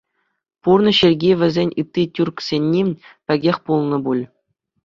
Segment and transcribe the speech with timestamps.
[0.67, 2.81] Пурнӑҫ йӗрки вӗсен ытти тӳрксенни
[3.25, 4.23] пекех пулнӑ пуль?